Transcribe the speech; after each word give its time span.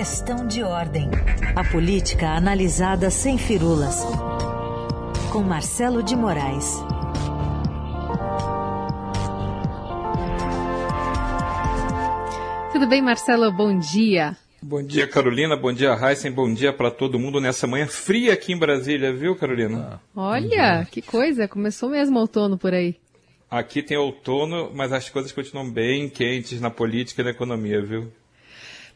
Questão 0.00 0.46
de 0.46 0.62
ordem. 0.62 1.10
A 1.54 1.62
política 1.62 2.30
analisada 2.30 3.10
sem 3.10 3.36
firulas. 3.36 4.02
Com 5.30 5.42
Marcelo 5.42 6.02
de 6.02 6.16
Moraes. 6.16 6.82
Tudo 12.72 12.88
bem, 12.88 13.02
Marcelo? 13.02 13.52
Bom 13.52 13.78
dia. 13.78 14.34
Bom 14.62 14.82
dia, 14.82 15.06
Carolina. 15.06 15.54
Bom 15.54 15.70
dia, 15.70 15.92
Heisen. 15.92 16.32
Bom 16.32 16.50
dia 16.50 16.72
para 16.72 16.90
todo 16.90 17.18
mundo 17.18 17.38
nessa 17.38 17.66
manhã 17.66 17.86
fria 17.86 18.32
aqui 18.32 18.54
em 18.54 18.58
Brasília, 18.58 19.12
viu, 19.12 19.36
Carolina? 19.36 20.00
Olha, 20.16 20.88
que 20.90 21.02
coisa. 21.02 21.46
Começou 21.46 21.90
mesmo 21.90 22.18
outono 22.18 22.56
por 22.56 22.72
aí. 22.72 22.96
Aqui 23.50 23.82
tem 23.82 23.98
outono, 23.98 24.70
mas 24.74 24.94
as 24.94 25.10
coisas 25.10 25.30
continuam 25.30 25.70
bem 25.70 26.08
quentes 26.08 26.58
na 26.58 26.70
política 26.70 27.20
e 27.20 27.24
na 27.24 27.32
economia, 27.32 27.82
viu? 27.82 28.10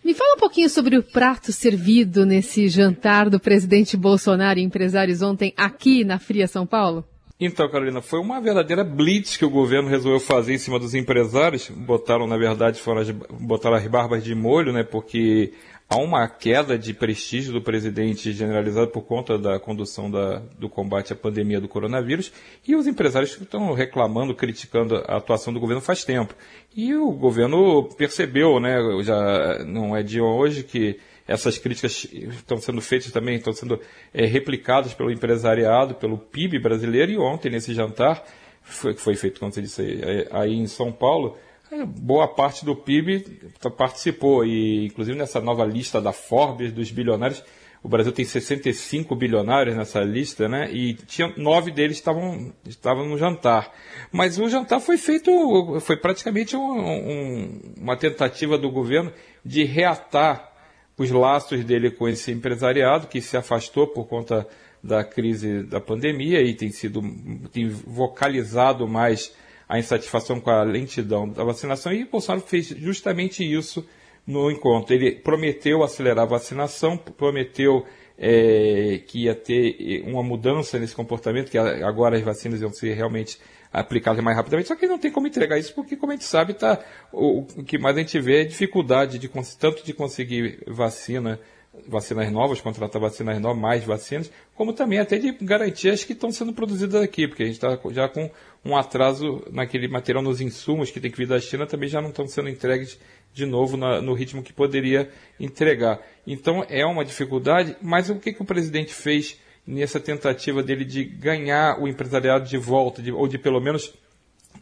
Me 0.04 0.13
fala 0.13 0.35
um 0.35 0.39
pouquinho 0.39 0.68
sobre 0.68 0.99
o 0.99 1.03
prato 1.03 1.50
servido 1.50 2.26
nesse 2.26 2.68
jantar 2.68 3.31
do 3.31 3.40
presidente 3.40 3.96
Bolsonaro 3.96 4.58
e 4.58 4.63
empresários 4.63 5.22
ontem 5.22 5.54
aqui 5.57 6.04
na 6.04 6.18
Fria 6.18 6.46
São 6.46 6.67
Paulo. 6.67 7.07
Então, 7.40 7.67
Carolina, 7.71 8.03
foi 8.03 8.21
uma 8.21 8.39
verdadeira 8.39 8.85
blitz 8.85 9.39
que 9.39 9.46
o 9.46 9.50
governo 9.50 9.89
resolveu 9.89 10.21
fazer 10.21 10.53
em 10.53 10.58
cima 10.58 10.79
dos 10.79 10.94
empresários. 10.94 11.71
Botaram, 11.71 12.27
na 12.27 12.36
verdade, 12.36 12.82
foram, 12.82 13.03
botaram 13.40 13.77
as 13.77 13.86
barbas 13.86 14.22
de 14.22 14.35
molho, 14.35 14.75
né? 14.75 14.85
Porque 14.85 15.54
há 15.88 15.96
uma 15.96 16.29
queda 16.29 16.79
de 16.79 16.94
prestígio 16.94 17.52
do 17.52 17.62
presidente 17.62 18.32
generalizado 18.32 18.88
por 18.88 19.02
conta 19.02 19.38
da 19.38 19.58
condução 19.58 20.10
da, 20.10 20.43
do 20.58 20.68
combate 20.68 21.12
à 21.12 21.16
pandemia 21.16 21.60
do 21.60 21.68
coronavírus 21.68 22.32
e 22.66 22.74
os 22.74 22.86
empresários 22.86 23.38
estão 23.40 23.72
reclamando, 23.72 24.34
criticando 24.34 24.96
a 24.96 25.16
atuação 25.16 25.52
do 25.52 25.60
governo 25.60 25.80
faz 25.80 26.04
tempo. 26.04 26.34
E 26.74 26.94
o 26.94 27.10
governo 27.12 27.84
percebeu, 27.96 28.58
né, 28.58 28.76
já 29.02 29.64
não 29.64 29.96
é 29.96 30.02
de 30.02 30.20
hoje 30.20 30.62
que 30.62 30.98
essas 31.26 31.57
críticas 31.57 32.06
estão 32.12 32.58
sendo 32.58 32.80
feitas 32.80 33.10
também, 33.10 33.36
estão 33.36 33.52
sendo 33.52 33.80
é, 34.12 34.26
replicadas 34.26 34.92
pelo 34.92 35.10
empresariado, 35.10 35.94
pelo 35.94 36.19
PIB 36.19 36.58
brasileiro 36.58 37.12
e 37.12 37.19
ontem 37.19 37.50
nesse 37.50 37.72
jantar, 37.72 38.24
foi, 38.62 38.94
foi 38.94 39.14
feito, 39.14 39.41
como 39.41 39.52
você 39.52 39.62
disse, 39.62 39.82
aí, 39.82 40.28
aí 40.30 40.54
em 40.54 40.66
São 40.66 40.92
Paulo, 40.92 41.38
boa 41.84 42.28
parte 42.28 42.64
do 42.64 42.77
PIB 42.77 43.50
participou 43.77 44.44
e 44.44 44.86
inclusive 44.86 45.17
nessa 45.17 45.41
nova 45.41 45.64
lista 45.64 46.00
da 46.00 46.12
Forbes 46.12 46.72
dos 46.72 46.91
bilionários, 46.91 47.42
o 47.83 47.89
Brasil 47.89 48.12
tem 48.12 48.25
65 48.25 49.14
bilionários 49.14 49.77
nessa 49.77 50.00
lista, 50.00 50.48
né? 50.48 50.70
E 50.72 50.94
tinha 50.94 51.34
nove 51.36 51.70
deles 51.70 51.98
estavam 51.98 52.50
estavam 52.66 53.06
no 53.06 53.19
jantar. 53.19 53.70
Mas 54.11 54.39
o 54.39 54.48
jantar 54.48 54.81
foi 54.81 54.97
feito, 54.97 55.78
foi 55.81 55.97
praticamente 55.97 56.56
um, 56.56 56.62
um, 56.62 57.61
uma 57.78 57.97
tentativa 57.97 58.56
do 58.56 58.70
governo 58.70 59.12
de 59.44 59.64
reatar 59.64 60.50
os 60.97 61.11
laços 61.11 61.62
dele 61.64 61.91
com 61.91 62.09
esse 62.09 62.33
empresariado 62.33 63.06
que 63.06 63.20
se 63.20 63.36
afastou 63.36 63.86
por 63.86 64.06
conta 64.06 64.47
da 64.83 65.05
crise 65.05 65.62
da 65.62 65.81
pandemia 65.81 66.41
e 66.41 66.55
tem 66.55 66.70
sido 66.70 67.03
tem 67.53 67.69
vocalizado 67.69 68.88
mais 68.88 69.34
a 69.68 69.78
insatisfação 69.78 70.40
com 70.40 70.50
a 70.50 70.62
lentidão 70.62 71.28
da 71.28 71.44
vacinação 71.44 71.92
e 71.92 72.04
Bolsonaro 72.04 72.44
fez 72.46 72.68
justamente 72.68 73.44
isso 73.44 73.86
no 74.26 74.50
encontro. 74.50 74.94
Ele 74.94 75.12
prometeu 75.12 75.82
acelerar 75.82 76.24
a 76.24 76.28
vacinação, 76.28 76.96
prometeu 76.96 77.84
é, 78.18 79.00
que 79.06 79.24
ia 79.24 79.34
ter 79.34 80.02
uma 80.06 80.22
mudança 80.22 80.78
nesse 80.78 80.94
comportamento, 80.94 81.50
que 81.50 81.58
agora 81.58 82.16
as 82.16 82.22
vacinas 82.22 82.60
iam 82.60 82.72
ser 82.72 82.94
realmente 82.94 83.38
aplicadas 83.72 84.22
mais 84.22 84.36
rapidamente, 84.36 84.68
só 84.68 84.76
que 84.76 84.86
não 84.86 84.98
tem 84.98 85.10
como 85.10 85.26
entregar 85.26 85.58
isso, 85.58 85.74
porque, 85.74 85.96
como 85.96 86.12
a 86.12 86.14
gente 86.14 86.24
sabe, 86.24 86.54
tá, 86.54 86.78
o, 87.12 87.40
o 87.40 87.64
que 87.64 87.76
mais 87.76 87.96
a 87.96 88.00
gente 88.00 88.20
vê 88.20 88.42
é 88.42 88.44
dificuldade 88.44 89.18
de, 89.18 89.28
tanto 89.58 89.84
de 89.84 89.92
conseguir 89.92 90.62
vacina 90.68 91.40
vacinas 91.86 92.30
novas, 92.30 92.61
contratar 92.61 93.00
vacinas 93.00 93.41
novas, 93.41 93.61
mais 93.61 93.84
vacinas, 93.84 94.30
como 94.55 94.72
também 94.72 94.98
até 94.98 95.19
de 95.19 95.33
garantias 95.33 96.04
que 96.04 96.12
estão 96.12 96.31
sendo 96.31 96.53
produzidas 96.53 97.03
aqui, 97.03 97.26
porque 97.26 97.43
a 97.43 97.47
gente 97.47 97.56
está 97.56 97.78
já 97.91 98.09
com 98.09 98.31
um 98.65 98.76
atraso 98.76 99.43
naquele 99.50 99.88
material, 99.88 100.22
nos 100.22 100.41
insumos 100.41 100.91
que 100.91 101.00
tem 101.00 101.10
que 101.10 101.19
vir 101.19 101.26
da 101.26 101.38
China, 101.41 101.66
também 101.66 101.88
já 101.88 102.00
não 102.00 102.10
estão 102.10 102.26
sendo 102.26 102.48
entregues 102.48 102.98
de 103.32 103.44
novo 103.44 103.76
na, 103.76 104.00
no 104.00 104.15
ritmo 104.15 104.43
que 104.43 104.53
poderia 104.53 105.10
entregar. 105.38 106.00
Então 106.26 106.65
é 106.69 106.87
uma 106.87 107.04
dificuldade, 107.04 107.77
mas 107.82 108.09
o 108.09 108.16
que, 108.16 108.32
que 108.32 108.43
o 108.43 108.47
presidente 108.47 108.94
fez 108.94 109.38
nessa 109.66 109.98
tentativa 109.98 110.62
dele 110.62 110.84
de 110.84 111.04
ganhar 111.04 111.81
o 111.81 111.88
empresariado 111.88 112.48
de 112.48 112.56
volta, 112.56 113.03
de, 113.03 113.10
ou 113.10 113.27
de 113.27 113.38
pelo 113.38 113.60
menos 113.60 113.93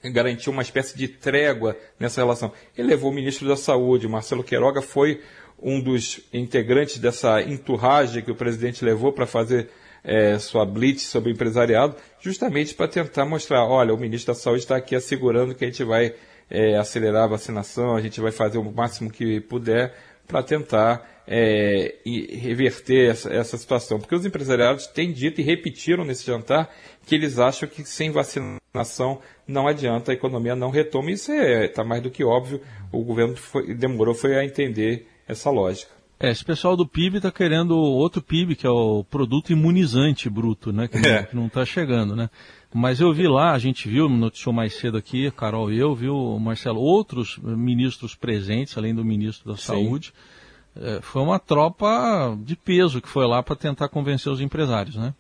garantir 0.05 0.49
uma 0.49 0.63
espécie 0.63 0.97
de 0.97 1.07
trégua 1.07 1.77
nessa 2.01 2.21
relação? 2.21 2.51
Ele 2.77 2.89
levou 2.89 3.11
o 3.11 3.15
ministro 3.15 3.47
da 3.47 3.57
Saúde, 3.57 4.09
Marcelo 4.09 4.43
Queiroga, 4.43 4.81
foi 4.81 5.21
um 5.63 5.81
dos 5.81 6.21
integrantes 6.33 6.99
dessa 6.99 7.41
enturragem 7.41 8.23
que 8.23 8.31
o 8.31 8.35
presidente 8.35 8.85
levou 8.85 9.13
para 9.13 9.27
fazer 9.27 9.71
é, 10.05 10.39
sua 10.39 10.67
blitz 10.67 11.03
sobre 11.03 11.31
o 11.31 11.33
empresariado, 11.33 11.95
justamente 12.21 12.75
para 12.75 12.89
tentar 12.89 13.25
mostrar, 13.25 13.65
olha, 13.65 13.95
o 13.95 13.99
ministro 13.99 14.35
da 14.35 14.39
Saúde 14.39 14.63
está 14.63 14.77
aqui 14.77 14.97
assegurando 14.97 15.55
que 15.55 15.65
a 15.65 15.69
gente 15.69 15.85
vai 15.85 16.15
é, 16.51 16.77
acelerar 16.77 17.25
a 17.25 17.29
vacinação, 17.29 17.95
a 17.95 18.01
gente 18.01 18.21
vai 18.21 18.33
fazer 18.33 18.59
o 18.59 18.73
máximo 18.73 19.11
que 19.11 19.41
puder 19.41 19.95
para 20.27 20.43
tentar 20.43 21.09
é, 21.27 21.97
reverter 22.05 23.11
essa, 23.11 23.33
essa, 23.33 23.57
situação. 23.57 24.01
Porque 24.01 24.15
os 24.15 24.27
empresariados 24.27 24.87
têm 24.87 25.13
dito 25.13 25.41
e 25.41 25.45
repetiram 25.45 26.05
nesse 26.05 26.27
jantar 26.27 26.71
que 27.07 27.15
eles 27.15 27.39
acham 27.39 27.69
que 27.69 27.85
sem 27.85 28.11
vacinação 28.11 29.21
não 29.47 29.69
adianta, 29.69 30.11
a 30.11 30.15
economia 30.15 30.57
não 30.57 30.71
retoma. 30.71 31.11
Isso 31.11 31.33
está 31.33 31.83
é, 31.83 31.85
mais 31.85 32.03
do 32.03 32.11
que 32.11 32.25
óbvio. 32.25 32.61
O 32.91 33.05
governo 33.05 33.37
foi, 33.37 33.75
demorou 33.75 34.15
foi 34.15 34.35
a 34.35 34.45
entender 34.45 35.07
essa 35.33 35.51
lógica. 35.51 35.91
É, 36.23 36.31
esse 36.31 36.45
pessoal 36.45 36.77
do 36.77 36.87
PIB 36.87 37.17
está 37.17 37.33
querendo 37.33 37.77
outro 37.77 38.23
PIB, 38.23 38.55
que 38.55 38.65
é 38.65 38.71
o 38.71 39.03
produto 39.03 39.51
imunizante 39.51 40.31
bruto, 40.31 40.73
né? 40.73 40.87
Que, 40.87 40.99
é. 40.99 41.29
não 41.33 41.47
está 41.47 41.65
chegando, 41.65 42.15
né? 42.15 42.31
Mas 42.73 43.01
eu 43.01 43.13
vi 43.13 43.27
lá, 43.27 43.53
a 43.53 43.59
gente 43.59 43.89
viu, 43.89 44.09
noticiou 44.09 44.53
mais 44.53 44.75
cedo 44.75 44.97
aqui, 44.97 45.31
Carol 45.33 45.73
e 45.73 45.79
eu, 45.79 45.95
viu, 45.95 46.39
Marcelo, 46.39 46.81
outros 46.81 47.39
ministros 47.43 48.15
presentes, 48.15 48.79
além 48.79 48.95
do 48.95 49.05
ministro 49.05 49.51
da 49.51 49.57
Sim. 49.57 49.65
Saúde. 49.65 50.15
É, 50.77 51.01
foi 51.03 51.23
uma 51.23 51.41
tropa 51.41 52.39
de 52.41 52.55
peso 52.55 53.03
que 53.03 53.09
foi 53.09 53.27
lá 53.27 53.43
para 53.43 53.57
tentar 53.57 53.89
convencer 53.89 54.33
os 54.33 54.41
empresários, 54.41 54.95
né? 54.95 55.13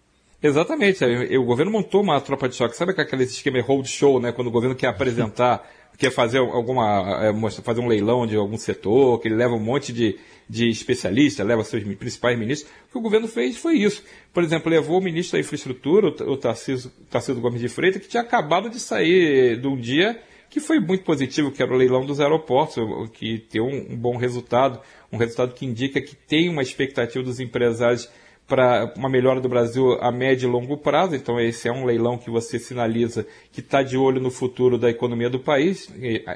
Exatamente. 0.42 1.04
O 1.36 1.44
governo 1.44 1.70
montou 1.70 2.02
uma 2.02 2.20
tropa 2.20 2.48
de 2.48 2.56
choque. 2.56 2.76
Sabe 2.76 2.92
aquele 2.92 3.24
esquema 3.24 3.60
hold 3.60 3.86
show, 3.86 4.20
né? 4.20 4.32
Quando 4.32 4.48
o 4.48 4.50
governo 4.50 4.74
quer 4.74 4.88
apresentar 4.88 5.68
quer 5.98 6.10
fazer 6.10 6.38
alguma 6.38 7.26
é, 7.26 7.50
fazer 7.62 7.80
um 7.80 7.88
leilão 7.88 8.26
de 8.26 8.36
algum 8.36 8.56
setor, 8.56 9.20
que 9.20 9.28
ele 9.28 9.34
leva 9.34 9.54
um 9.54 9.60
monte 9.60 9.92
de, 9.92 10.18
de 10.48 10.68
especialistas, 10.68 11.46
leva 11.46 11.62
seus 11.64 11.82
principais 11.96 12.38
ministros. 12.38 12.70
O 12.88 12.92
que 12.92 12.98
o 12.98 13.00
governo 13.00 13.28
fez 13.28 13.56
foi 13.56 13.74
isso. 13.76 14.02
Por 14.32 14.42
exemplo, 14.42 14.70
levou 14.70 14.98
o 14.98 15.02
ministro 15.02 15.36
da 15.36 15.40
Infraestrutura, 15.40 16.08
o 16.08 16.36
Tarcísio, 16.36 16.90
Tarcísio 17.10 17.40
Gomes 17.40 17.60
de 17.60 17.68
Freitas, 17.68 18.02
que 18.02 18.08
tinha 18.08 18.22
acabado 18.22 18.68
de 18.68 18.80
sair 18.80 19.60
de 19.60 19.66
um 19.66 19.76
dia 19.76 20.20
que 20.52 20.60
foi 20.60 20.78
muito 20.78 21.02
positivo, 21.02 21.50
que 21.50 21.62
era 21.62 21.72
o 21.72 21.76
leilão 21.76 22.04
dos 22.04 22.20
aeroportos, 22.20 22.76
que 23.14 23.38
tem 23.38 23.58
um, 23.62 23.92
um 23.92 23.96
bom 23.96 24.18
resultado, 24.18 24.80
um 25.10 25.16
resultado 25.16 25.54
que 25.54 25.64
indica 25.64 25.98
que 25.98 26.14
tem 26.14 26.50
uma 26.50 26.60
expectativa 26.60 27.24
dos 27.24 27.40
empresários 27.40 28.06
para 28.46 28.92
uma 28.96 29.08
melhora 29.08 29.40
do 29.40 29.48
Brasil 29.48 29.92
a 30.00 30.12
médio 30.12 30.48
e 30.48 30.52
longo 30.52 30.76
prazo. 30.76 31.14
Então, 31.14 31.40
esse 31.40 31.68
é 31.68 31.72
um 31.72 31.84
leilão 31.84 32.18
que 32.18 32.30
você 32.30 32.58
sinaliza 32.58 33.26
que 33.50 33.60
está 33.60 33.82
de 33.82 33.96
olho 33.96 34.20
no 34.20 34.30
futuro 34.30 34.76
da 34.76 34.90
economia 34.90 35.30
do 35.30 35.38
país. 35.38 35.92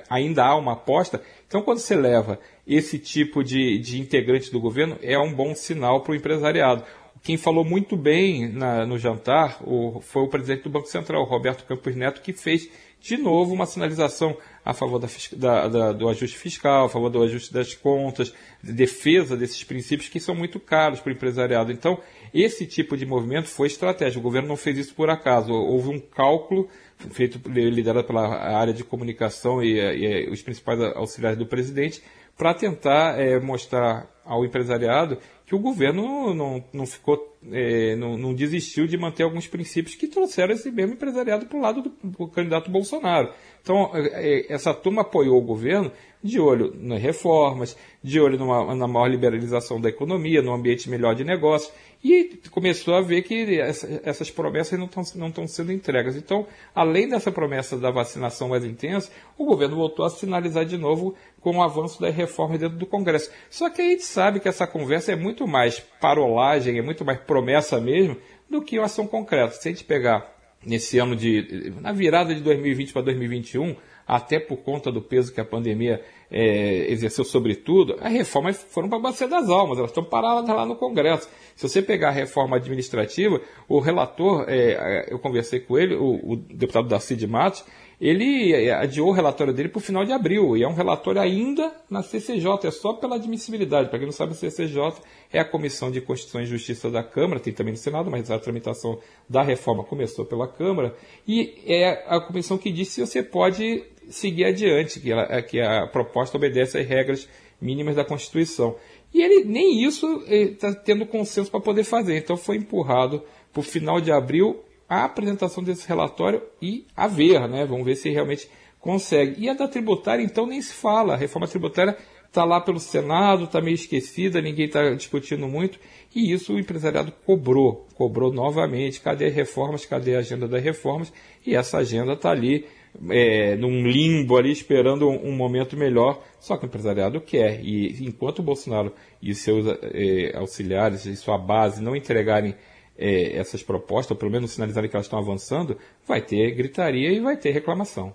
ainda 0.09 0.45
há 0.45 0.57
uma 0.57 0.73
aposta. 0.73 1.23
Então, 1.47 1.63
quando 1.63 1.79
você 1.79 1.95
leva 1.95 2.39
esse 2.67 2.99
tipo 2.99 3.45
de, 3.45 3.79
de 3.79 4.01
integrante 4.01 4.51
do 4.51 4.61
governo, 4.61 4.97
é 5.03 5.19
um 5.19 5.33
bom 5.33 5.55
sinal 5.55 6.01
para 6.01 6.13
o 6.13 6.17
empresariado. 6.17 6.85
Quem 7.23 7.37
falou 7.37 7.65
muito 7.65 7.97
bem 7.97 8.49
na, 8.49 8.87
no 8.87 8.99
jantar 8.99 9.59
o, 9.65 10.01
foi 10.01 10.23
o 10.23 10.29
presidente 10.29 10.63
do 10.63 10.71
Banco 10.71 10.87
Central, 10.87 11.25
Roberto 11.25 11.65
Campos 11.65 11.95
Neto, 11.97 12.23
que 12.23 12.33
fez 12.33 12.71
de 13.01 13.17
novo 13.17 13.55
uma 13.55 13.67
sinalização 13.67 14.37
a 14.65 14.73
favor 14.73 14.99
da, 14.99 15.09
da, 15.37 15.69
da, 15.69 15.93
do 15.93 16.09
ajuste 16.09 16.37
fiscal, 16.37 16.87
a 16.87 16.89
favor 16.89 17.09
do 17.09 17.23
ajuste 17.23 17.53
das 17.53 17.73
contas, 17.73 18.35
de 18.61 18.73
defesa 18.73 19.37
desses 19.37 19.63
princípios 19.63 20.09
que 20.09 20.19
são 20.19 20.35
muito 20.35 20.59
caros 20.59 20.99
para 20.99 21.11
o 21.11 21.13
empresariado. 21.13 21.71
Então, 21.71 22.01
esse 22.35 22.67
tipo 22.67 22.97
de 22.97 23.07
movimento 23.07 23.47
foi 23.47 23.69
estratégico. 23.69 24.19
O 24.19 24.23
governo 24.23 24.49
não 24.49 24.57
fez 24.57 24.77
isso 24.77 24.95
por 24.95 25.09
acaso. 25.09 25.53
Houve 25.53 25.91
um 25.91 26.01
cálculo 26.01 26.69
feito 27.13 27.41
liderado 27.49 28.07
pela 28.07 28.27
área 28.27 28.73
de 28.73 28.83
comunicação 28.83 29.63
e, 29.63 29.79
e 29.79 30.29
os 30.31 30.43
principais 30.43 30.81
auxiliares 30.97 31.39
do 31.39 31.47
presidente 31.47 32.03
para 32.37 32.55
tentar 32.55 33.19
é, 33.19 33.39
mostrar 33.41 34.11
ao 34.25 34.45
empresariado 34.45 35.19
que 35.47 35.55
o 35.55 35.59
governo 35.61 36.35
não, 36.35 36.65
não 36.73 36.85
ficou, 36.85 37.39
é, 37.53 37.95
não, 37.95 38.19
não, 38.19 38.35
desistiu 38.35 38.87
de 38.89 38.99
manter 38.99 39.23
alguns 39.23 39.47
princípios 39.47 39.95
que 39.95 40.09
trouxeram 40.09 40.53
esse 40.53 40.71
mesmo 40.73 40.95
empresariado 40.95 41.47
para 41.47 41.57
o 41.57 41.61
lado 41.61 41.83
do, 41.83 41.93
do, 42.03 42.29
candidato 42.29 42.69
Bolsonaro. 42.69 43.33
Então, 43.63 43.93
é, 43.95 44.53
essa 44.53 44.75
turma 44.75 45.03
apoiou 45.03 45.39
o 45.39 45.45
governo 45.45 45.93
de 46.27 46.41
olho 46.41 46.75
nas 46.79 47.01
reformas, 47.01 47.77
de 48.03 48.21
olho 48.21 48.39
numa, 48.39 48.75
na 48.75 48.87
maior 48.87 49.07
liberalização 49.07 49.81
da 49.81 49.89
economia, 49.89 50.43
num 50.43 50.53
ambiente 50.53 50.91
melhor 50.91 51.15
de 51.15 51.25
negócios, 51.25 51.73
e 52.05 52.39
começou 52.51 52.95
a 52.95 53.01
ver 53.01 53.23
que 53.23 53.59
essa, 53.59 54.01
essas 54.05 54.31
promessas 54.31 54.79
não 54.79 54.87
estão 54.87 55.03
não 55.15 55.49
sendo 55.49 55.73
entregas. 55.73 56.15
Então, 56.17 56.47
além 56.75 57.09
dessa 57.09 57.33
promessa 57.33 57.77
da 57.79 57.91
vacinação 57.91 58.49
mais 58.49 58.65
intensa, 58.65 59.11
o 59.39 59.45
governo 59.45 59.77
voltou 59.77 60.05
a 60.05 60.11
sinalizar 60.11 60.65
de 60.65 60.77
novo 60.77 61.15
com 61.41 61.57
o 61.57 61.63
avanço 61.63 62.01
das 62.01 62.15
reformas 62.15 62.61
dentro 62.61 62.77
do 62.77 62.87
Congresso. 62.87 63.31
Só 63.49 63.71
que 63.71 63.81
a 63.81 63.85
gente 63.85 64.05
sabe 64.05 64.41
que 64.41 64.49
essa 64.49 64.67
conversa 64.67 65.13
é 65.13 65.17
muito 65.17 65.47
mais 65.47 65.81
parolagem, 66.01 66.79
é 66.79 66.83
muito 66.83 67.05
mais 67.05 67.19
promessa 67.21 67.81
mesmo, 67.81 68.17
do 68.49 68.63
que 68.63 68.79
uma 68.79 68.87
ação 68.87 69.07
concreta. 69.07 69.53
Se 69.53 69.69
a 69.69 69.73
gente 69.73 69.85
pegar 69.85 70.37
nesse 70.65 70.99
ano 70.99 71.15
de. 71.15 71.73
na 71.81 71.93
virada 71.93 72.35
de 72.35 72.41
2020 72.41 72.93
para 72.93 73.03
2021, 73.03 73.77
até 74.07 74.39
por 74.39 74.59
conta 74.59 74.93
do 74.93 75.03
peso 75.03 75.33
que 75.33 75.41
a 75.41 75.45
pandemia 75.45 76.03
é, 76.31 76.91
exerceu 76.91 77.25
sobre 77.25 77.57
tudo, 77.57 77.97
as 78.01 78.13
reformas 78.13 78.57
foram 78.71 78.89
para 78.89 78.99
a 78.99 79.03
bacia 79.03 79.27
das 79.27 79.49
almas, 79.49 79.79
elas 79.79 79.91
estão 79.91 80.05
paradas 80.05 80.49
lá 80.49 80.65
no 80.65 80.77
Congresso. 80.77 81.29
Se 81.55 81.69
você 81.69 81.83
pegar 81.83 82.09
a 82.09 82.13
reforma 82.13 82.57
administrativa, 82.57 83.41
o 83.69 83.81
relator, 83.81 84.45
é, 84.49 85.07
eu 85.11 85.19
conversei 85.19 85.61
com 85.61 85.77
ele, 85.79 85.95
o, 85.95 86.33
o 86.33 86.37
deputado 86.37 86.89
Darcy 86.89 87.17
de 87.17 87.27
Matos, 87.27 87.65
ele 88.01 88.53
é, 88.53 88.73
adiou 88.73 89.09
o 89.09 89.13
relatório 89.13 89.53
dele 89.53 89.69
para 89.69 89.79
o 89.79 89.83
final 89.83 90.05
de 90.05 90.13
abril, 90.13 90.57
e 90.57 90.63
é 90.63 90.69
um 90.69 90.75
relatório 90.75 91.21
ainda 91.21 91.73
na 91.89 92.03
CCJ, 92.03 92.67
é 92.67 92.71
só 92.71 92.93
pela 92.93 93.17
admissibilidade. 93.17 93.89
Para 93.89 93.99
quem 93.99 94.07
não 94.07 94.13
sabe, 94.13 94.33
a 94.33 94.35
CCJ 94.35 94.93
é 95.33 95.41
a 95.41 95.45
Comissão 95.45 95.91
de 95.91 96.01
Constituição 96.01 96.43
e 96.43 96.47
Justiça 96.47 96.91
da 96.91 97.03
Câmara, 97.03 97.41
tem 97.41 97.53
também 97.53 97.73
no 97.73 97.79
Senado, 97.79 98.11
mas 98.11 98.31
a 98.31 98.39
tramitação 98.39 98.99
da 99.29 99.43
reforma 99.43 99.83
começou 99.83 100.27
pela 100.27 100.47
Câmara, 100.47 100.95
e 101.27 101.55
é 101.67 102.05
a 102.07 102.21
comissão 102.21 102.59
que 102.59 102.71
diz 102.71 102.89
se 102.89 103.01
você 103.01 103.23
pode 103.23 103.83
seguir 104.11 104.45
adiante, 104.45 105.01
que, 105.01 105.11
ela, 105.11 105.43
que 105.43 105.61
a 105.61 105.87
proposta 105.87 106.37
obedece 106.37 106.79
às 106.79 106.87
regras 106.87 107.29
mínimas 107.61 107.97
da 107.97 108.05
Constituição. 108.05 108.77
E 109.13 109.23
ele 109.23 109.45
nem 109.45 109.83
isso 109.83 110.23
está 110.29 110.75
tendo 110.75 111.07
consenso 111.07 111.51
para 111.51 111.61
poder 111.61 111.85
fazer, 111.85 112.19
então 112.19 112.37
foi 112.37 112.57
empurrado 112.57 113.23
para 113.53 113.61
o 113.61 113.63
final 113.63 114.01
de 114.03 114.13
abril 114.13 114.63
a 114.89 115.05
apresentação 115.05 115.63
desse 115.63 115.87
relatório 115.87 116.43
e 116.61 116.87
a 116.97 117.07
ver, 117.07 117.49
né? 117.49 117.67
Vamos 117.67 117.85
ver 117.85 117.97
se 117.97 118.11
realmente 118.11 118.49
consegue. 118.81 119.43
E 119.43 119.49
a 119.49 119.55
da 119.55 119.67
tributária, 119.67 120.23
então, 120.23 120.47
nem 120.47 120.63
se 120.63 120.73
fala. 120.73 121.15
A 121.15 121.17
reforma 121.17 121.49
tributária 121.49 121.97
está 122.27 122.45
lá 122.45 122.61
pelo 122.61 122.79
Senado, 122.79 123.45
está 123.45 123.61
meio 123.61 123.75
esquecida, 123.75 124.41
ninguém 124.41 124.67
está 124.67 124.91
discutindo 124.95 125.49
muito. 125.49 125.79
E 126.15 126.33
isso 126.33 126.55
o 126.55 126.59
empresariado 126.59 127.13
cobrou, 127.25 127.87
cobrou 127.95 128.33
novamente. 128.33 129.01
Cadê 129.01 129.27
as 129.27 129.35
reformas? 129.35 129.85
Cadê 129.85 130.15
a 130.15 130.21
agenda 130.21 130.47
das 130.47 130.63
reformas? 130.63 131.13
E 131.45 131.57
essa 131.57 131.79
agenda 131.79 132.13
está 132.13 132.31
ali, 132.31 132.67
é, 133.11 133.57
num 133.57 133.87
limbo 133.87 134.37
ali, 134.37 134.53
esperando 134.53 135.09
um, 135.09 135.31
um, 135.31 135.33
momento 135.33 135.77
melhor. 135.77 136.23
Só 136.39 136.57
que 136.57 136.65
o 136.65 136.69
empresariado 136.69 137.21
quer. 137.21 137.61
E 137.65 138.05
enquanto 138.05 138.39
o 138.39 138.43
Bolsonaro 138.43 138.93
e 139.21 139.35
seus 139.35 139.67
é, 139.67 140.37
auxiliares 140.37 141.07
e 141.07 141.17
sua 141.17 141.37
base 141.37 141.83
não 141.83 141.97
entregarem 141.97 142.55
é, 142.99 143.37
essas 143.37 143.63
propostas, 143.63 144.13
ou 144.13 144.17
pelo 144.17 144.31
menos 144.31 144.53
sinalizarem 144.53 144.89
que 144.89 144.97
elas 144.97 145.07
estão 145.07 145.19
avançando, 145.19 145.79
vai 146.07 146.21
ter 146.21 146.51
gritaria 146.53 147.11
e 147.11 147.21
vai 147.21 147.37
ter 147.37 147.51
reclamação. 147.51 148.15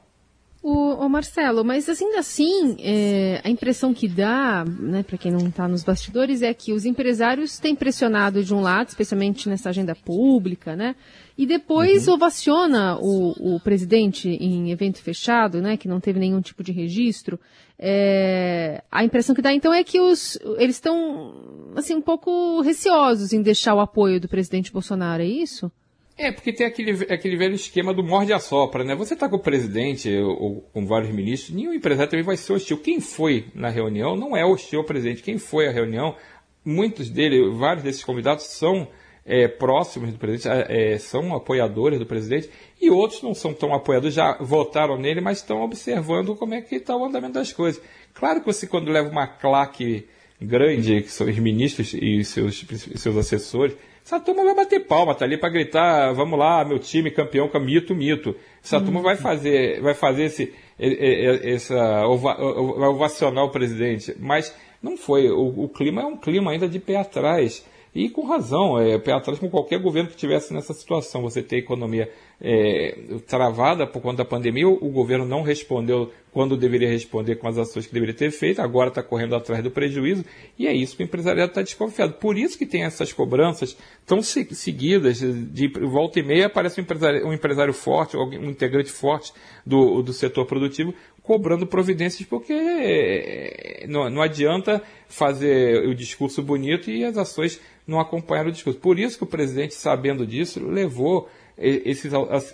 O, 0.63 1.05
o 1.05 1.09
Marcelo, 1.09 1.65
mas 1.65 1.89
ainda 1.89 2.19
assim, 2.19 2.75
é, 2.79 3.41
a 3.43 3.49
impressão 3.49 3.95
que 3.95 4.07
dá, 4.07 4.63
né, 4.63 5.01
para 5.01 5.17
quem 5.17 5.31
não 5.31 5.47
está 5.47 5.67
nos 5.67 5.83
bastidores, 5.83 6.43
é 6.43 6.53
que 6.53 6.71
os 6.71 6.85
empresários 6.85 7.57
têm 7.57 7.75
pressionado 7.75 8.43
de 8.43 8.53
um 8.53 8.61
lado, 8.61 8.89
especialmente 8.89 9.49
nessa 9.49 9.69
agenda 9.69 9.95
pública, 9.95 10.75
né, 10.75 10.95
e 11.35 11.47
depois 11.47 12.07
uhum. 12.07 12.13
ovaciona 12.13 12.95
o, 12.99 13.55
o 13.55 13.59
presidente 13.59 14.29
em 14.29 14.69
evento 14.69 15.01
fechado, 15.01 15.59
né, 15.59 15.77
que 15.77 15.87
não 15.87 15.99
teve 15.99 16.19
nenhum 16.19 16.41
tipo 16.41 16.63
de 16.63 16.71
registro. 16.71 17.39
É, 17.79 18.83
a 18.91 19.03
impressão 19.03 19.33
que 19.33 19.41
dá 19.41 19.51
então 19.51 19.73
é 19.73 19.83
que 19.83 19.99
os, 19.99 20.37
eles 20.59 20.75
estão 20.75 21.73
assim 21.75 21.95
um 21.95 22.01
pouco 22.01 22.61
receosos 22.61 23.33
em 23.33 23.41
deixar 23.41 23.73
o 23.73 23.79
apoio 23.79 24.21
do 24.21 24.27
presidente 24.27 24.71
Bolsonaro, 24.71 25.23
é 25.23 25.25
isso? 25.25 25.71
É, 26.17 26.31
porque 26.31 26.53
tem 26.53 26.67
aquele, 26.67 26.91
aquele 27.11 27.35
velho 27.35 27.55
esquema 27.55 27.93
do 27.93 28.03
morde 28.03 28.31
a 28.31 28.39
sopra, 28.39 28.83
né? 28.83 28.95
Você 28.95 29.13
está 29.13 29.27
com 29.27 29.37
o 29.37 29.39
presidente 29.39 30.09
ou 30.17 30.61
com 30.73 30.85
vários 30.85 31.13
ministros, 31.13 31.55
nenhum 31.55 31.73
empresário 31.73 32.09
também 32.11 32.25
vai 32.25 32.37
ser 32.37 32.53
hostil. 32.53 32.77
Quem 32.77 32.99
foi 32.99 33.45
na 33.55 33.69
reunião 33.69 34.15
não 34.15 34.35
é 34.37 34.45
hostil 34.45 34.79
ao 34.79 34.85
presidente. 34.85 35.23
Quem 35.23 35.37
foi 35.37 35.67
à 35.67 35.71
reunião, 35.71 36.15
muitos 36.63 37.09
dele, 37.09 37.49
vários 37.49 37.83
desses 37.83 38.03
convidados 38.03 38.45
são 38.45 38.87
é, 39.25 39.47
próximos 39.47 40.11
do 40.11 40.17
presidente, 40.17 40.47
é, 40.69 40.97
são 40.97 41.35
apoiadores 41.35 41.99
do 41.99 42.05
presidente, 42.05 42.49
e 42.79 42.89
outros 42.89 43.21
não 43.21 43.33
são 43.33 43.53
tão 43.53 43.73
apoiadores, 43.73 44.15
já 44.15 44.37
votaram 44.39 44.97
nele, 44.97 45.21
mas 45.21 45.37
estão 45.37 45.61
observando 45.61 46.35
como 46.35 46.53
é 46.53 46.61
que 46.61 46.75
está 46.75 46.95
o 46.95 47.05
andamento 47.05 47.33
das 47.33 47.53
coisas. 47.53 47.81
Claro 48.13 48.41
que 48.41 48.45
você, 48.45 48.67
quando 48.67 48.91
leva 48.91 49.09
uma 49.09 49.27
claque 49.27 50.07
grande, 50.41 51.03
que 51.03 51.11
são 51.11 51.27
os 51.27 51.37
ministros 51.37 51.93
e 51.93 52.23
seus, 52.23 52.65
seus 52.95 53.17
assessores, 53.17 53.75
essa 54.11 54.19
turma 54.19 54.43
vai 54.43 54.53
bater 54.53 54.85
palma, 54.85 55.15
tá 55.15 55.23
ali 55.23 55.37
para 55.37 55.47
gritar, 55.47 56.11
vamos 56.11 56.37
lá, 56.37 56.65
meu 56.65 56.77
time 56.77 57.09
campeão 57.09 57.47
com 57.47 57.57
mito, 57.59 57.95
mito. 57.95 58.35
Essa 58.61 58.77
uhum. 58.77 58.83
turma 58.83 59.01
vai 59.01 59.15
fazer, 59.15 59.79
vai 59.81 59.93
fazer 59.93 60.23
esse, 60.23 60.53
essa, 60.77 62.05
vai 62.17 62.89
ovacionar 62.89 63.45
o 63.45 63.51
presidente. 63.51 64.13
Mas 64.19 64.53
não 64.83 64.97
foi. 64.97 65.29
O, 65.29 65.63
o 65.63 65.69
clima 65.69 66.01
é 66.01 66.05
um 66.05 66.17
clima 66.17 66.51
ainda 66.51 66.67
de 66.67 66.77
pé 66.77 66.97
atrás. 66.97 67.65
E 67.93 68.09
com 68.09 68.25
razão, 68.25 68.79
é 68.79 68.97
pé 68.97 69.11
atrás 69.11 69.37
com 69.37 69.49
qualquer 69.49 69.79
governo 69.79 70.07
que 70.07 70.15
estivesse 70.15 70.53
nessa 70.53 70.73
situação. 70.73 71.21
Você 71.23 71.43
ter 71.43 71.57
economia 71.57 72.09
é, 72.39 72.97
travada 73.27 73.85
por 73.85 74.01
conta 74.01 74.17
da 74.17 74.25
pandemia, 74.25 74.67
o, 74.67 74.73
o 74.73 74.89
governo 74.89 75.25
não 75.25 75.41
respondeu 75.41 76.09
quando 76.31 76.55
deveria 76.55 76.89
responder 76.89 77.35
com 77.35 77.47
as 77.47 77.57
ações 77.57 77.85
que 77.85 77.93
deveria 77.93 78.15
ter 78.15 78.31
feito, 78.31 78.61
agora 78.61 78.87
está 78.87 79.03
correndo 79.03 79.35
atrás 79.35 79.61
do 79.61 79.69
prejuízo, 79.69 80.23
e 80.57 80.65
é 80.65 80.73
isso 80.73 80.95
que 80.95 81.03
o 81.03 81.05
empresariado 81.05 81.51
está 81.51 81.61
desconfiado. 81.61 82.13
Por 82.13 82.37
isso 82.37 82.57
que 82.57 82.65
tem 82.65 82.83
essas 82.83 83.11
cobranças 83.11 83.77
tão 84.05 84.21
seguidas, 84.21 85.19
de 85.19 85.67
volta 85.67 86.19
e 86.19 86.23
meia 86.23 86.45
aparece 86.45 86.79
um 86.79 86.83
empresário, 86.83 87.27
um 87.27 87.33
empresário 87.33 87.73
forte, 87.73 88.15
um 88.15 88.49
integrante 88.49 88.89
forte 88.89 89.33
do, 89.65 90.01
do 90.01 90.13
setor 90.13 90.45
produtivo, 90.45 90.93
cobrando 91.23 91.67
providências, 91.67 92.27
porque 92.27 92.53
é, 92.53 93.85
não, 93.87 94.09
não 94.09 94.21
adianta 94.21 94.81
fazer 95.07 95.87
o 95.87 95.93
discurso 95.93 96.41
bonito 96.41 96.89
e 96.89 97.03
as 97.05 97.17
ações 97.17 97.59
não 97.85 97.99
acompanhar 97.99 98.47
o 98.47 98.51
discurso. 98.51 98.79
Por 98.79 98.99
isso 98.99 99.17
que 99.17 99.23
o 99.23 99.27
presidente, 99.27 99.73
sabendo 99.73 100.25
disso, 100.25 100.65
levou 100.65 101.29
esses 101.57 102.11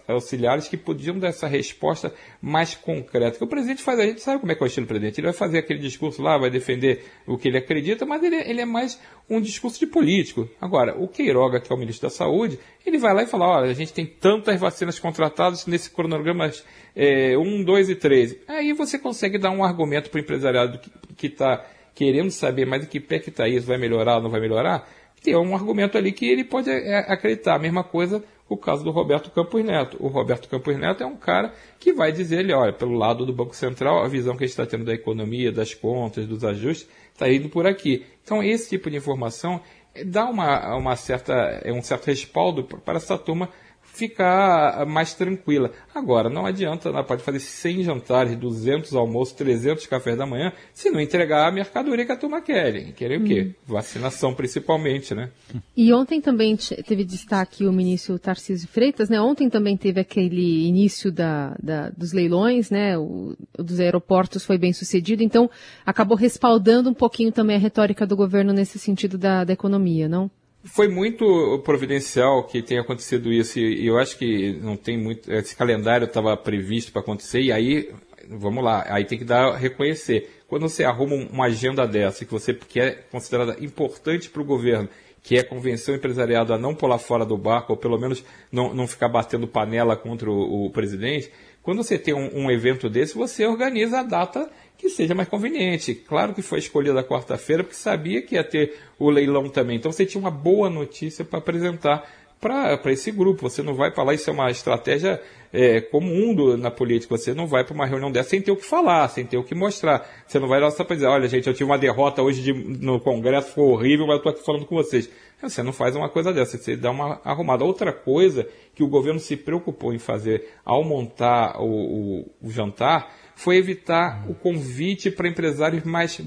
auxiliares 0.07 0.67
que 0.67 0.75
podiam 0.75 1.17
dar 1.17 1.29
essa 1.29 1.47
resposta 1.47 2.13
mais 2.41 2.75
concreta. 2.75 3.43
O 3.43 3.47
presidente 3.47 3.81
faz, 3.81 3.99
a 3.99 4.05
gente 4.05 4.21
sabe 4.21 4.39
como 4.39 4.51
é 4.51 4.55
que 4.55 4.63
é 4.63 4.65
o 4.65 4.67
estilo 4.67 4.85
do 4.85 4.89
presidente. 4.89 5.19
Ele 5.19 5.27
vai 5.27 5.33
fazer 5.33 5.59
aquele 5.59 5.79
discurso 5.79 6.21
lá, 6.21 6.37
vai 6.37 6.49
defender 6.49 7.05
o 7.25 7.37
que 7.37 7.47
ele 7.47 7.57
acredita, 7.57 8.05
mas 8.05 8.23
ele, 8.23 8.35
ele 8.35 8.61
é 8.61 8.65
mais 8.65 8.99
um 9.29 9.39
discurso 9.39 9.79
de 9.79 9.87
político. 9.87 10.49
Agora, 10.59 10.97
o 10.97 11.07
Queiroga, 11.07 11.59
que 11.59 11.71
é 11.71 11.75
o 11.75 11.79
ministro 11.79 12.07
da 12.07 12.13
Saúde, 12.13 12.59
ele 12.85 12.97
vai 12.97 13.13
lá 13.13 13.23
e 13.23 13.27
fala: 13.27 13.47
olha, 13.47 13.71
a 13.71 13.73
gente 13.73 13.93
tem 13.93 14.05
tantas 14.05 14.59
vacinas 14.59 14.99
contratadas 14.99 15.65
nesse 15.65 15.89
cronograma 15.89 16.51
é, 16.95 17.37
1, 17.37 17.63
2 17.63 17.89
e 17.89 17.95
3. 17.95 18.35
Aí 18.47 18.73
você 18.73 18.99
consegue 18.99 19.37
dar 19.37 19.51
um 19.51 19.63
argumento 19.63 20.09
para 20.09 20.17
o 20.17 20.21
empresariado 20.21 20.79
que 21.15 21.27
está 21.27 21.65
querendo 21.95 22.29
saber 22.29 22.65
mais 22.65 22.83
em 22.83 22.87
que 22.87 22.99
pé 22.99 23.19
que 23.19 23.29
está 23.29 23.47
isso, 23.47 23.65
vai 23.65 23.77
melhorar 23.77 24.17
ou 24.17 24.23
não 24.23 24.29
vai 24.29 24.39
melhorar 24.39 24.87
tem 25.27 25.35
um 25.35 25.53
argumento 25.53 25.97
ali 25.97 26.11
que 26.11 26.25
ele 26.25 26.43
pode 26.43 26.69
é, 26.69 26.99
acreditar. 26.99 27.55
A 27.55 27.59
mesma 27.59 27.83
coisa 27.83 28.23
o 28.49 28.57
caso 28.57 28.83
do 28.83 28.91
Roberto 28.91 29.31
Campos 29.31 29.63
Neto. 29.63 29.97
O 29.99 30.07
Roberto 30.07 30.47
Campos 30.47 30.77
Neto 30.77 31.03
é 31.03 31.05
um 31.05 31.17
cara 31.17 31.53
que 31.79 31.93
vai 31.93 32.11
dizer 32.11 32.39
ele, 32.39 32.53
olha, 32.53 32.73
pelo 32.73 32.93
lado 32.93 33.25
do 33.25 33.33
Banco 33.33 33.55
Central, 33.55 34.03
a 34.03 34.07
visão 34.07 34.35
que 34.35 34.43
a 34.43 34.47
gente 34.47 34.57
está 34.59 34.65
tendo 34.65 34.85
da 34.85 34.93
economia, 34.93 35.51
das 35.51 35.73
contas, 35.73 36.25
dos 36.25 36.43
ajustes, 36.43 36.87
está 37.13 37.29
indo 37.31 37.49
por 37.49 37.65
aqui. 37.67 38.05
Então, 38.23 38.41
esse 38.43 38.69
tipo 38.69 38.89
de 38.89 38.97
informação 38.97 39.61
dá 40.05 40.25
uma, 40.25 40.75
uma 40.75 40.95
certa, 40.95 41.33
é 41.63 41.71
um 41.71 41.81
certo 41.81 42.07
respaldo 42.07 42.63
para 42.63 42.97
essa 42.97 43.17
turma 43.17 43.49
ficar 43.93 44.85
mais 44.85 45.13
tranquila. 45.13 45.71
Agora, 45.93 46.29
não 46.29 46.45
adianta, 46.45 46.89
ela 46.89 47.03
pode 47.03 47.23
fazer 47.23 47.39
100 47.39 47.83
jantares, 47.83 48.35
200 48.35 48.93
almoços, 48.93 49.33
300 49.35 49.87
cafés 49.87 50.17
da 50.17 50.25
manhã, 50.25 50.53
se 50.73 50.89
não 50.89 50.99
entregar 50.99 51.47
a 51.47 51.51
mercadoria 51.51 52.05
que 52.05 52.11
a 52.11 52.17
turma 52.17 52.41
quer. 52.41 52.93
Querem 52.93 53.17
o 53.17 53.23
quê? 53.23 53.47
Hum. 53.49 53.53
Vacinação 53.65 54.33
principalmente, 54.33 55.15
né? 55.15 55.31
E 55.75 55.91
ontem 55.93 56.21
também 56.21 56.55
teve 56.85 57.03
destaque 57.03 57.65
o 57.65 57.73
ministro 57.73 58.19
Tarcísio 58.19 58.67
Freitas, 58.67 59.09
né? 59.09 59.19
Ontem 59.19 59.49
também 59.49 59.75
teve 59.75 59.99
aquele 59.99 60.67
início 60.67 61.11
da, 61.11 61.55
da 61.61 61.89
dos 61.89 62.13
leilões, 62.13 62.69
né? 62.69 62.97
O, 62.97 63.35
o 63.57 63.63
dos 63.63 63.79
aeroportos 63.79 64.45
foi 64.45 64.57
bem 64.57 64.73
sucedido, 64.73 65.23
então 65.23 65.49
acabou 65.85 66.15
respaldando 66.15 66.89
um 66.89 66.93
pouquinho 66.93 67.31
também 67.31 67.55
a 67.55 67.59
retórica 67.59 68.05
do 68.05 68.15
governo 68.15 68.53
nesse 68.53 68.77
sentido 68.77 69.17
da, 69.17 69.43
da 69.43 69.53
economia, 69.53 70.07
não? 70.07 70.29
Foi 70.67 70.87
muito 70.87 71.59
providencial 71.63 72.43
que 72.43 72.61
tenha 72.61 72.81
acontecido 72.81 73.31
isso 73.31 73.59
e 73.59 73.85
eu 73.85 73.97
acho 73.97 74.17
que 74.17 74.53
não 74.61 74.75
tem 74.75 74.97
muito 74.97 75.31
esse 75.31 75.55
calendário 75.55 76.05
estava 76.05 76.35
previsto 76.35 76.91
para 76.91 77.01
acontecer 77.01 77.41
e 77.41 77.51
aí 77.51 77.91
vamos 78.29 78.63
lá 78.63 78.85
aí 78.87 79.05
tem 79.05 79.17
que 79.17 79.25
dar 79.25 79.55
reconhecer. 79.55 80.29
Quando 80.47 80.69
você 80.69 80.83
arruma 80.83 81.15
uma 81.15 81.45
agenda 81.45 81.85
dessa 81.85 82.23
que 82.23 82.31
você 82.31 82.53
quer 82.53 82.87
é 82.87 82.91
considerada 83.11 83.57
importante 83.63 84.29
para 84.29 84.41
o 84.41 84.45
governo 84.45 84.89
que 85.21 85.37
é 85.37 85.43
convencer 85.43 85.93
o 85.93 85.97
empresariado 85.97 86.53
a 86.53 86.57
não 86.57 86.73
pular 86.73 86.97
fora 86.97 87.25
do 87.25 87.37
barco 87.37 87.73
ou 87.73 87.77
pelo 87.77 87.97
menos 87.97 88.23
não, 88.51 88.73
não 88.73 88.87
ficar 88.87 89.09
batendo 89.09 89.47
panela 89.47 89.95
contra 89.95 90.29
o, 90.29 90.65
o 90.65 90.69
presidente 90.69 91.31
quando 91.67 91.83
você 91.83 91.99
tem 91.99 92.13
um, 92.13 92.45
um 92.45 92.49
evento 92.49 92.89
desse 92.89 93.13
você 93.13 93.45
organiza 93.45 93.99
a 93.99 94.03
data 94.03 94.49
que 94.77 94.89
seja 94.89 95.13
mais 95.13 95.27
conveniente. 95.27 95.93
Claro 95.93 96.33
que 96.33 96.41
foi 96.41 96.59
escolhida 96.59 96.99
a 97.01 97.03
quarta-feira 97.03 97.61
porque 97.61 97.75
sabia 97.75 98.21
que 98.21 98.35
ia 98.35 98.43
ter 98.43 98.77
o 98.97 99.09
leilão 99.09 99.49
também. 99.49 99.75
Então 99.75 99.91
você 99.91 100.05
tinha 100.05 100.21
uma 100.21 100.31
boa 100.31 100.69
notícia 100.69 101.25
para 101.25 101.39
apresentar 101.39 102.09
para 102.39 102.91
esse 102.91 103.11
grupo. 103.11 103.49
Você 103.49 103.61
não 103.61 103.73
vai 103.73 103.91
para 103.91 104.03
lá, 104.03 104.13
isso 104.13 104.29
é 104.29 104.33
uma 104.33 104.49
estratégia 104.49 105.21
é, 105.51 105.81
comum 105.81 106.33
do, 106.33 106.57
na 106.57 106.69
política. 106.69 107.17
Você 107.17 107.33
não 107.33 107.47
vai 107.47 107.63
para 107.63 107.73
uma 107.73 107.85
reunião 107.85 108.11
dessa 108.11 108.29
sem 108.29 108.41
ter 108.41 108.51
o 108.51 108.55
que 108.55 108.65
falar, 108.65 109.07
sem 109.09 109.25
ter 109.25 109.37
o 109.37 109.43
que 109.43 109.55
mostrar. 109.55 110.07
Você 110.25 110.39
não 110.39 110.47
vai 110.47 110.59
lá 110.59 110.69
só 110.71 110.83
para 110.83 110.95
dizer, 110.95 111.07
olha 111.07 111.27
gente, 111.27 111.47
eu 111.47 111.53
tive 111.53 111.69
uma 111.69 111.77
derrota 111.77 112.21
hoje 112.21 112.41
de, 112.41 112.53
no 112.53 112.99
Congresso, 112.99 113.53
foi 113.53 113.63
horrível, 113.63 114.05
mas 114.05 114.15
eu 114.15 114.17
estou 114.17 114.31
aqui 114.31 114.45
falando 114.45 114.65
com 114.65 114.75
vocês. 114.75 115.09
Você 115.41 115.61
não 115.61 115.71
faz 115.71 115.95
uma 115.95 116.09
coisa 116.09 116.33
dessa, 116.33 116.57
você 116.57 116.75
dá 116.75 116.89
uma 116.89 117.21
arrumada. 117.23 117.63
Outra 117.63 117.93
coisa 117.93 118.47
que 118.73 118.83
o 118.83 118.87
governo 118.87 119.19
se 119.19 119.37
preocupou 119.37 119.93
em 119.93 119.99
fazer 119.99 120.49
ao 120.65 120.83
montar 120.83 121.61
o, 121.61 122.21
o, 122.21 122.31
o 122.41 122.49
jantar 122.49 123.13
foi 123.37 123.57
evitar 123.57 124.25
o 124.27 124.33
convite 124.33 125.11
para 125.11 125.29
empresários 125.29 125.83
mais, 125.83 126.19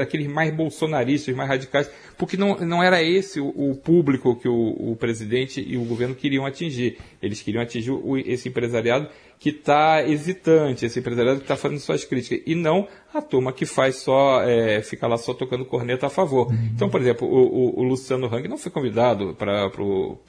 aqueles 0.00 0.26
mais 0.26 0.52
bolsonaristas, 0.52 1.32
mais 1.32 1.48
radicais, 1.48 1.88
porque 2.18 2.36
não, 2.36 2.56
não 2.56 2.82
era 2.82 3.00
esse 3.00 3.38
o, 3.38 3.46
o 3.46 3.76
público 3.76 4.34
que 4.34 4.48
o, 4.48 4.90
o, 4.90 4.96
presidente 4.96 5.64
e 5.64 5.76
o 5.76 5.84
governo 5.84 6.16
queriam 6.16 6.44
atingir. 6.44 6.98
Eles 7.22 7.40
queriam 7.40 7.62
atingir 7.62 7.92
o, 7.92 8.18
esse 8.18 8.48
empresariado 8.48 9.08
que 9.38 9.50
está 9.50 10.02
hesitante, 10.02 10.86
esse 10.86 10.98
empresariado 10.98 11.38
que 11.38 11.44
está 11.44 11.56
fazendo 11.56 11.78
suas 11.78 12.04
críticas, 12.04 12.40
e 12.46 12.54
não 12.54 12.88
a 13.12 13.22
turma 13.22 13.52
que 13.52 13.64
faz 13.64 13.96
só, 13.96 14.42
é, 14.42 14.82
fica 14.82 15.06
lá 15.06 15.16
só 15.16 15.32
tocando 15.32 15.64
corneta 15.64 16.06
a 16.06 16.10
favor. 16.10 16.48
Uhum. 16.48 16.70
Então, 16.74 16.88
por 16.88 17.00
exemplo, 17.00 17.26
o, 17.26 17.78
o, 17.78 17.80
o 17.80 17.82
Luciano 17.82 18.26
Hang 18.26 18.46
não 18.48 18.58
foi 18.58 18.70
convidado 18.70 19.34
para 19.34 19.70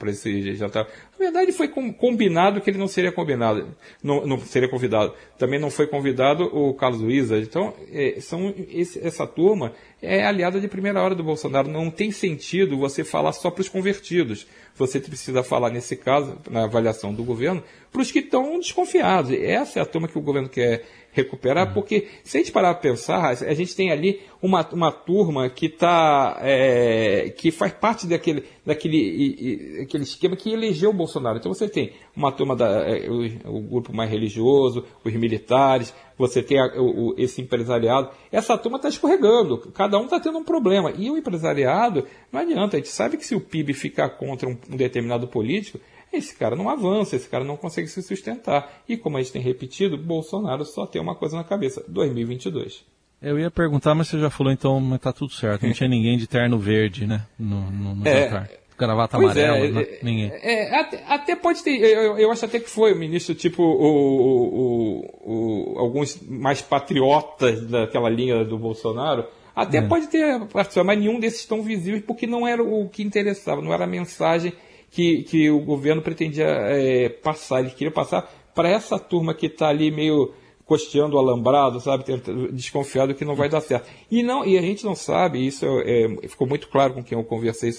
esse 0.06 0.54
jantar. 0.54 0.86
Na 1.18 1.26
verdade, 1.26 1.52
foi 1.52 1.68
com, 1.68 1.92
combinado 1.92 2.60
que 2.60 2.70
ele 2.70 2.78
não 2.78 2.88
seria 2.88 3.12
combinado, 3.12 3.68
não, 4.02 4.26
não, 4.26 4.38
seria 4.38 4.68
convidado. 4.68 5.12
Também 5.38 5.58
não 5.58 5.70
foi 5.70 5.86
convidado 5.86 6.44
o 6.44 6.72
Carlos 6.74 7.00
Luiza. 7.00 7.38
Então, 7.38 7.74
é, 7.92 8.20
são 8.20 8.54
esse, 8.70 9.04
essa 9.06 9.26
turma 9.26 9.72
é 10.00 10.24
aliada 10.24 10.60
de 10.60 10.68
primeira 10.68 11.02
hora 11.02 11.14
do 11.14 11.24
Bolsonaro. 11.24 11.68
Não 11.68 11.90
tem 11.90 12.10
sentido 12.10 12.78
você 12.78 13.02
falar 13.02 13.32
só 13.32 13.50
para 13.50 13.62
os 13.62 13.68
convertidos. 13.68 14.46
Você 14.76 15.00
precisa 15.00 15.42
falar, 15.42 15.70
nesse 15.70 15.96
caso, 15.96 16.38
na 16.50 16.64
avaliação 16.64 17.12
do 17.12 17.24
governo, 17.24 17.62
para 17.90 18.02
os 18.02 18.12
que 18.12 18.20
estão 18.20 18.58
desconfiados. 18.58 19.32
Essa 19.32 19.80
é 19.80 19.82
a 19.82 19.86
turma 19.86 20.08
que 20.08 20.18
o 20.18 20.22
governo 20.22 20.48
quer 20.48 20.84
recuperar, 21.18 21.68
uhum. 21.68 21.74
porque 21.74 22.08
se 22.24 22.36
a 22.36 22.40
gente 22.40 22.52
parar 22.52 22.74
para 22.74 22.90
pensar, 22.90 23.30
a 23.30 23.54
gente 23.54 23.74
tem 23.74 23.90
ali 23.90 24.20
uma, 24.40 24.66
uma 24.72 24.92
turma 24.92 25.48
que 25.50 25.68
tá, 25.68 26.38
é, 26.40 27.32
que 27.36 27.50
faz 27.50 27.72
parte 27.72 28.06
daquele, 28.06 28.44
daquele 28.64 29.80
aquele 29.82 30.04
esquema 30.04 30.36
que 30.36 30.52
elegeu 30.52 30.90
o 30.90 30.94
Bolsonaro. 30.94 31.38
Então 31.38 31.52
você 31.52 31.68
tem 31.68 31.92
uma 32.16 32.32
turma 32.32 32.54
da 32.54 32.66
é, 32.88 33.08
o, 33.08 33.56
o 33.56 33.60
grupo 33.60 33.94
mais 33.94 34.10
religioso, 34.10 34.84
os 35.04 35.12
militares, 35.12 35.94
você 36.16 36.42
tem 36.42 36.58
a, 36.58 36.66
o, 36.80 37.14
esse 37.18 37.40
empresariado. 37.40 38.10
Essa 38.30 38.56
turma 38.56 38.76
está 38.76 38.88
escorregando, 38.88 39.58
cada 39.72 39.98
um 39.98 40.04
está 40.04 40.20
tendo 40.20 40.38
um 40.38 40.44
problema. 40.44 40.92
E 40.96 41.10
o 41.10 41.16
empresariado, 41.16 42.06
não 42.32 42.40
adianta, 42.40 42.76
a 42.76 42.80
gente 42.80 42.90
sabe 42.90 43.16
que 43.16 43.26
se 43.26 43.34
o 43.34 43.40
PIB 43.40 43.72
ficar 43.74 44.10
contra 44.10 44.48
um, 44.48 44.56
um 44.70 44.76
determinado 44.76 45.26
político, 45.28 45.80
esse 46.12 46.34
cara 46.34 46.56
não 46.56 46.68
avança, 46.68 47.16
esse 47.16 47.28
cara 47.28 47.44
não 47.44 47.56
consegue 47.56 47.88
se 47.88 48.02
sustentar. 48.02 48.82
E 48.88 48.96
como 48.96 49.16
a 49.16 49.22
gente 49.22 49.32
tem 49.32 49.42
repetido, 49.42 49.96
Bolsonaro 49.96 50.64
só 50.64 50.86
tem 50.86 51.00
uma 51.00 51.14
coisa 51.14 51.36
na 51.36 51.44
cabeça: 51.44 51.84
2022. 51.88 52.84
Eu 53.20 53.38
ia 53.38 53.50
perguntar, 53.50 53.94
mas 53.94 54.08
você 54.08 54.18
já 54.18 54.30
falou, 54.30 54.52
então 54.52 54.80
mas 54.80 55.00
tá 55.00 55.12
tudo 55.12 55.32
certo. 55.32 55.66
Não 55.66 55.72
tinha 55.72 55.88
ninguém 55.88 56.16
de 56.16 56.26
terno 56.26 56.58
verde, 56.58 57.06
né? 57.06 57.26
No, 57.38 57.70
no, 57.70 57.94
no 57.96 58.08
é, 58.08 58.24
jantar. 58.24 58.50
Gravata 58.78 59.16
amarela, 59.16 59.58
é, 59.58 59.70
né? 59.70 59.86
ninguém. 60.02 60.30
É, 60.30 60.78
até, 60.78 61.04
até, 61.08 61.36
pode 61.36 61.64
ter, 61.64 61.80
eu, 61.80 62.16
eu, 62.16 62.30
acho 62.30 62.44
até 62.44 62.60
que 62.60 62.70
foi 62.70 62.92
o 62.92 62.96
ministro, 62.96 63.34
tipo, 63.34 63.60
o, 63.60 64.46
o, 64.54 65.74
o, 65.74 65.78
alguns 65.80 66.22
mais 66.22 66.62
patriotas 66.62 67.66
daquela 67.66 68.08
linha 68.08 68.44
do 68.44 68.56
Bolsonaro, 68.56 69.26
até 69.54 69.78
é. 69.78 69.82
pode 69.82 70.06
ter 70.06 70.38
participado, 70.46 70.86
mas 70.86 70.98
nenhum 71.00 71.18
desses 71.18 71.44
tão 71.44 71.60
visíveis, 71.60 72.04
porque 72.06 72.24
não 72.24 72.46
era 72.46 72.62
o 72.62 72.88
que 72.88 73.02
interessava, 73.02 73.60
não 73.60 73.74
era 73.74 73.82
a 73.82 73.88
mensagem 73.88 74.52
que, 74.90 75.22
que 75.22 75.50
o 75.50 75.60
governo 75.60 76.02
pretendia 76.02 76.46
é, 76.46 77.08
passar. 77.08 77.60
Ele 77.60 77.70
queria 77.70 77.92
passar 77.92 78.30
para 78.54 78.68
essa 78.68 78.98
turma 78.98 79.34
que 79.34 79.46
está 79.46 79.68
ali 79.68 79.90
meio 79.90 80.32
costeando 80.64 81.16
o 81.16 81.18
alambrado, 81.18 81.80
sabe, 81.80 82.04
desconfiado 82.52 83.14
que 83.14 83.24
não 83.24 83.34
vai 83.34 83.48
dar 83.48 83.62
certo. 83.62 83.88
E 84.10 84.22
não, 84.22 84.44
e 84.44 84.58
a 84.58 84.60
gente 84.60 84.84
não 84.84 84.94
sabe, 84.94 85.46
isso 85.46 85.64
é, 85.80 86.28
ficou 86.28 86.46
muito 86.46 86.68
claro 86.68 86.92
com 86.92 87.02
quem 87.02 87.16
eu 87.16 87.24
conversei 87.24 87.70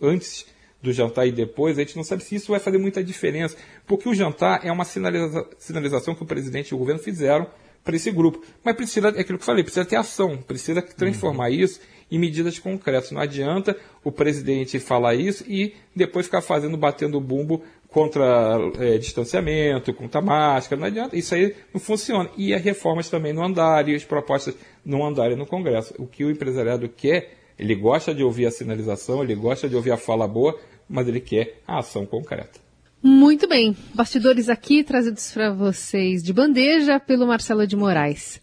antes 0.00 0.46
do 0.80 0.92
jantar 0.92 1.26
e 1.26 1.32
depois, 1.32 1.76
a 1.76 1.80
gente 1.80 1.96
não 1.96 2.04
sabe 2.04 2.22
se 2.22 2.36
isso 2.36 2.52
vai 2.52 2.60
fazer 2.60 2.78
muita 2.78 3.02
diferença, 3.02 3.56
porque 3.84 4.08
o 4.08 4.14
jantar 4.14 4.64
é 4.64 4.70
uma 4.70 4.84
sinaliza, 4.84 5.44
sinalização 5.58 6.14
que 6.14 6.22
o 6.22 6.26
presidente 6.26 6.68
e 6.68 6.74
o 6.74 6.78
governo 6.78 7.02
fizeram 7.02 7.48
para 7.82 7.96
esse 7.96 8.12
grupo. 8.12 8.40
Mas 8.64 8.76
precisa, 8.76 9.08
é 9.08 9.20
aquilo 9.20 9.38
que 9.38 9.42
eu 9.42 9.46
falei, 9.46 9.64
precisa 9.64 9.84
ter 9.84 9.96
ação, 9.96 10.36
precisa 10.36 10.80
transformar 10.82 11.48
uhum. 11.48 11.54
isso 11.54 11.80
em 12.10 12.18
medidas 12.18 12.58
concretas. 12.58 13.10
Não 13.10 13.20
adianta 13.20 13.76
o 14.04 14.12
presidente 14.12 14.78
falar 14.78 15.14
isso 15.14 15.44
e 15.48 15.74
depois 15.94 16.26
ficar 16.26 16.40
fazendo, 16.40 16.76
batendo 16.76 17.20
bumbo 17.20 17.62
contra 17.88 18.58
é, 18.78 18.98
distanciamento, 18.98 19.94
contra 19.94 20.20
máscara, 20.20 20.80
não 20.80 20.86
adianta. 20.86 21.16
Isso 21.16 21.34
aí 21.34 21.54
não 21.72 21.80
funciona. 21.80 22.28
E 22.36 22.52
as 22.52 22.62
reformas 22.62 23.08
também 23.08 23.32
não 23.32 23.44
andarem, 23.44 23.94
as 23.94 24.04
propostas 24.04 24.54
não 24.84 25.06
andarem 25.06 25.36
no 25.36 25.46
Congresso. 25.46 25.94
O 25.98 26.06
que 26.06 26.24
o 26.24 26.30
empresariado 26.30 26.88
quer, 26.88 27.34
ele 27.58 27.74
gosta 27.74 28.14
de 28.14 28.22
ouvir 28.22 28.46
a 28.46 28.50
sinalização, 28.50 29.22
ele 29.22 29.34
gosta 29.34 29.68
de 29.68 29.74
ouvir 29.74 29.92
a 29.92 29.96
fala 29.96 30.28
boa, 30.28 30.58
mas 30.88 31.08
ele 31.08 31.20
quer 31.20 31.60
a 31.66 31.78
ação 31.78 32.04
concreta. 32.04 32.60
Muito 33.02 33.48
bem. 33.48 33.76
Bastidores 33.94 34.48
aqui 34.48 34.82
trazidos 34.82 35.30
para 35.32 35.52
vocês 35.52 36.22
de 36.22 36.32
bandeja 36.32 36.98
pelo 36.98 37.26
Marcelo 37.26 37.66
de 37.66 37.76
Moraes. 37.76 38.40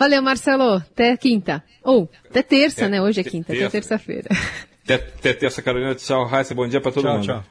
Valeu, 0.00 0.22
Marcelo. 0.22 0.76
Até 0.76 1.14
quinta. 1.14 1.62
Ou, 1.84 2.08
até 2.30 2.42
terça, 2.42 2.86
é, 2.86 2.88
né? 2.88 3.02
Hoje 3.02 3.20
é 3.20 3.22
quinta, 3.22 3.48
terça. 3.48 3.66
até 3.66 3.72
terça-feira. 3.72 4.30
Até, 4.82 4.94
até 4.94 5.34
terça, 5.34 5.60
Carolina. 5.60 5.94
Tchau, 5.94 6.24
Raíssa. 6.24 6.54
Bom 6.54 6.66
dia 6.66 6.80
para 6.80 6.90
todo 6.90 7.04
tchau, 7.04 7.12
mundo. 7.12 7.26
Tchau. 7.26 7.44